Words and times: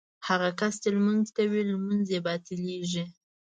هغه 0.27 0.49
کس 0.59 0.73
چې 0.81 0.89
لمونځ 0.95 1.27
کوي 1.37 1.61
لمونځ 1.71 2.05
یې 2.13 2.19
باطلېږي. 2.27 3.05